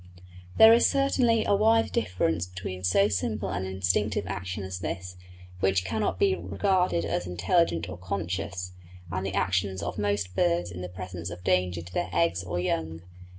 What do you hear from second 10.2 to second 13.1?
birds in the presence of danger to their eggs or young.